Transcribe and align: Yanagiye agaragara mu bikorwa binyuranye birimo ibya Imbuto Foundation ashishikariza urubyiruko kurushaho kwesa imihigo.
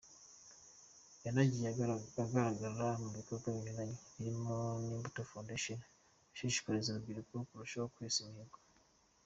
Yanagiye 1.23 1.67
agaragara 1.73 2.87
mu 3.01 3.09
bikorwa 3.17 3.47
binyuranye 3.55 3.95
birimo 4.15 4.55
ibya 4.81 4.93
Imbuto 4.97 5.21
Foundation 5.29 5.79
ashishikariza 6.33 6.87
urubyiruko 6.91 7.35
kurushaho 7.47 7.87
kwesa 7.95 8.19
imihigo. 8.23 8.57